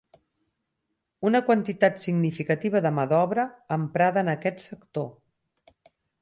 [1.29, 3.45] Una quantitat significativa de mà d'obra
[3.77, 5.07] emprada en aquest sector.